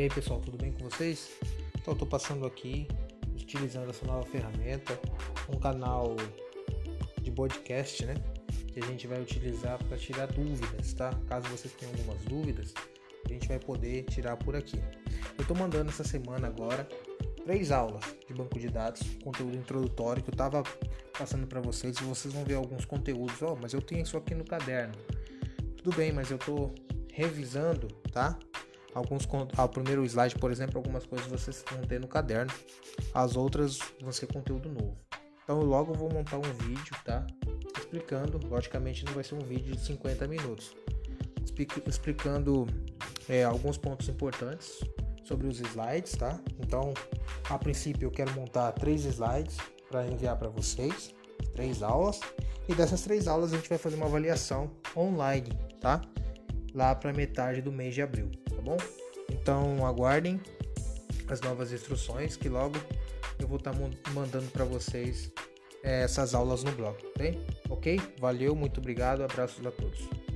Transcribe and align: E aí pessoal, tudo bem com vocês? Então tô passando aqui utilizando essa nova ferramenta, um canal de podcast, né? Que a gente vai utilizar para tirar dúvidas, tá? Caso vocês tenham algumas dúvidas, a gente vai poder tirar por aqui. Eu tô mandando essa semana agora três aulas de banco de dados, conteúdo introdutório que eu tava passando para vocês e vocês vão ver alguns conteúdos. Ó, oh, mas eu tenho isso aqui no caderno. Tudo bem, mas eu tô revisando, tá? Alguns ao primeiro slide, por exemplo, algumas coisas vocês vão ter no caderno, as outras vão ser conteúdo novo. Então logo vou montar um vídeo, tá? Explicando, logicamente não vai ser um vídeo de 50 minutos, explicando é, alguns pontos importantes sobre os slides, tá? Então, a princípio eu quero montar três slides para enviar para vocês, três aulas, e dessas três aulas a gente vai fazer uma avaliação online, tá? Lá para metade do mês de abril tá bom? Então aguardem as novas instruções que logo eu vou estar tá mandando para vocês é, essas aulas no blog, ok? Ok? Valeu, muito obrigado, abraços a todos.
E 0.00 0.04
aí 0.04 0.08
pessoal, 0.08 0.40
tudo 0.40 0.56
bem 0.56 0.72
com 0.72 0.88
vocês? 0.88 1.28
Então 1.78 1.94
tô 1.94 2.06
passando 2.06 2.46
aqui 2.46 2.88
utilizando 3.38 3.90
essa 3.90 4.06
nova 4.06 4.24
ferramenta, 4.24 4.98
um 5.54 5.58
canal 5.58 6.16
de 7.20 7.30
podcast, 7.30 8.06
né? 8.06 8.14
Que 8.68 8.80
a 8.80 8.86
gente 8.86 9.06
vai 9.06 9.20
utilizar 9.20 9.76
para 9.84 9.98
tirar 9.98 10.26
dúvidas, 10.28 10.94
tá? 10.94 11.10
Caso 11.28 11.46
vocês 11.48 11.74
tenham 11.74 11.92
algumas 11.92 12.18
dúvidas, 12.22 12.72
a 13.26 13.28
gente 13.28 13.46
vai 13.46 13.58
poder 13.58 14.04
tirar 14.04 14.38
por 14.38 14.56
aqui. 14.56 14.82
Eu 15.36 15.44
tô 15.44 15.54
mandando 15.54 15.90
essa 15.90 16.02
semana 16.02 16.48
agora 16.48 16.88
três 17.44 17.70
aulas 17.70 18.02
de 18.26 18.32
banco 18.32 18.58
de 18.58 18.68
dados, 18.68 19.02
conteúdo 19.22 19.54
introdutório 19.54 20.22
que 20.22 20.30
eu 20.30 20.34
tava 20.34 20.62
passando 21.18 21.46
para 21.46 21.60
vocês 21.60 21.98
e 21.98 22.04
vocês 22.04 22.32
vão 22.32 22.42
ver 22.42 22.54
alguns 22.54 22.86
conteúdos. 22.86 23.42
Ó, 23.42 23.52
oh, 23.52 23.56
mas 23.60 23.74
eu 23.74 23.82
tenho 23.82 24.00
isso 24.00 24.16
aqui 24.16 24.34
no 24.34 24.46
caderno. 24.46 24.94
Tudo 25.76 25.94
bem, 25.94 26.10
mas 26.10 26.30
eu 26.30 26.38
tô 26.38 26.70
revisando, 27.12 27.88
tá? 28.10 28.38
Alguns 28.94 29.28
ao 29.56 29.68
primeiro 29.68 30.04
slide, 30.04 30.34
por 30.36 30.50
exemplo, 30.50 30.78
algumas 30.78 31.06
coisas 31.06 31.26
vocês 31.28 31.64
vão 31.70 31.82
ter 31.82 32.00
no 32.00 32.08
caderno, 32.08 32.52
as 33.14 33.36
outras 33.36 33.78
vão 34.00 34.10
ser 34.10 34.26
conteúdo 34.26 34.68
novo. 34.68 34.96
Então 35.44 35.60
logo 35.62 35.94
vou 35.94 36.12
montar 36.12 36.38
um 36.38 36.42
vídeo, 36.42 36.94
tá? 37.04 37.26
Explicando, 37.78 38.40
logicamente 38.48 39.04
não 39.04 39.12
vai 39.12 39.24
ser 39.24 39.34
um 39.34 39.40
vídeo 39.40 39.74
de 39.74 39.80
50 39.80 40.26
minutos, 40.26 40.74
explicando 41.86 42.66
é, 43.28 43.44
alguns 43.44 43.76
pontos 43.76 44.08
importantes 44.08 44.80
sobre 45.24 45.46
os 45.46 45.60
slides, 45.60 46.12
tá? 46.12 46.40
Então, 46.58 46.92
a 47.48 47.58
princípio 47.58 48.06
eu 48.06 48.10
quero 48.10 48.32
montar 48.32 48.72
três 48.72 49.04
slides 49.04 49.56
para 49.88 50.06
enviar 50.06 50.36
para 50.36 50.48
vocês, 50.48 51.14
três 51.54 51.82
aulas, 51.82 52.20
e 52.68 52.74
dessas 52.74 53.02
três 53.02 53.28
aulas 53.28 53.52
a 53.52 53.56
gente 53.56 53.68
vai 53.68 53.78
fazer 53.78 53.96
uma 53.96 54.06
avaliação 54.06 54.70
online, 54.96 55.50
tá? 55.80 56.00
Lá 56.74 56.94
para 56.94 57.12
metade 57.12 57.60
do 57.60 57.72
mês 57.72 57.94
de 57.94 58.02
abril 58.02 58.30
tá 58.54 58.62
bom? 58.62 58.76
Então 59.30 59.86
aguardem 59.86 60.40
as 61.28 61.40
novas 61.40 61.72
instruções 61.72 62.36
que 62.36 62.48
logo 62.48 62.76
eu 63.38 63.48
vou 63.48 63.58
estar 63.58 63.72
tá 63.72 63.78
mandando 64.12 64.46
para 64.50 64.64
vocês 64.64 65.32
é, 65.82 66.02
essas 66.02 66.34
aulas 66.34 66.62
no 66.62 66.72
blog, 66.72 66.96
ok? 67.14 67.46
Ok? 67.70 68.00
Valeu, 68.18 68.54
muito 68.54 68.80
obrigado, 68.80 69.22
abraços 69.22 69.64
a 69.66 69.70
todos. 69.70 70.29